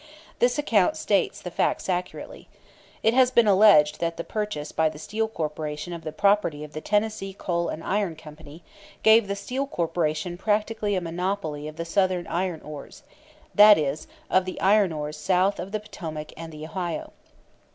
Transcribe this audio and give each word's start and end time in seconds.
This 0.39 0.57
account 0.57 0.97
states 0.97 1.39
the 1.39 1.51
facts 1.51 1.87
accurately. 1.87 2.47
It 3.03 3.13
has 3.13 3.29
been 3.29 3.45
alleged 3.47 3.99
that 3.99 4.17
the 4.17 4.23
purchase 4.23 4.71
by 4.71 4.89
the 4.89 4.97
Steel 4.97 5.27
Corporation 5.27 5.93
of 5.93 6.01
the 6.03 6.11
property 6.11 6.63
of 6.63 6.73
the 6.73 6.81
Tennessee 6.81 7.33
Coal 7.37 7.69
and 7.69 7.83
Iron 7.83 8.15
Company 8.15 8.63
gave 9.03 9.27
the 9.27 9.35
Steel 9.35 9.67
Corporation 9.67 10.39
practically 10.39 10.95
a 10.95 11.01
monopoly 11.01 11.67
of 11.67 11.75
the 11.75 11.85
Southern 11.85 12.25
iron 12.25 12.61
ores 12.61 13.03
that 13.53 13.77
is, 13.77 14.07
of 14.27 14.45
the 14.45 14.59
iron 14.59 14.91
ores 14.91 15.17
south 15.17 15.59
of 15.59 15.71
the 15.71 15.79
Potomac 15.79 16.33
and 16.35 16.51
the 16.51 16.65
Ohio. 16.65 17.13